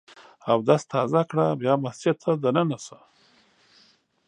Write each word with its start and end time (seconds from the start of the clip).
اودس 0.51 0.83
تازه 0.93 1.21
کړه، 1.29 1.45
بیا 1.61 1.73
مسجد 1.85 2.15
ته 2.23 2.31
دننه 2.43 2.77
سه! 2.85 2.97